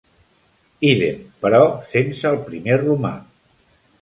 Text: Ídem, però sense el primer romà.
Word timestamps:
Ídem, 0.91 1.19
però 1.43 1.59
sense 1.93 2.27
el 2.31 2.41
primer 2.49 2.79
romà. 2.87 3.15